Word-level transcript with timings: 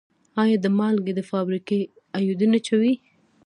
آیا 0.41 0.57
د 0.63 0.67
مالګې 0.77 1.23
فابریکې 1.31 1.79
ایوډین 2.17 2.51
اچوي؟ 2.57 2.93